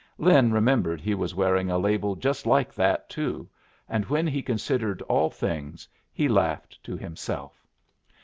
[0.17, 3.47] Lin remembered he was wearing a label just like that too,
[3.87, 7.63] and when he considered all things he laughed to himself.